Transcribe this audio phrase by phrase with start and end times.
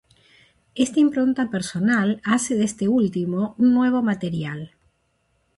[0.73, 4.71] Esta impronta personal, hace de este último, un nuevo material.